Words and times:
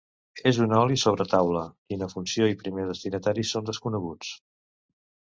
És 0.51 0.59
un 0.63 0.71
oli 0.77 0.97
sobre 1.01 1.27
taula, 1.33 1.61
quina 1.93 2.09
funció 2.15 2.51
i 2.55 2.59
primer 2.65 2.89
destinatari 2.91 3.49
són 3.55 3.71
desconeguts. 3.73 4.37